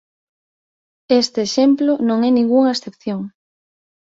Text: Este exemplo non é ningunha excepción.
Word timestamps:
Este 1.21 1.39
exemplo 1.47 1.91
non 2.07 2.19
é 2.27 2.29
ningunha 2.31 2.73
excepción. 2.75 3.21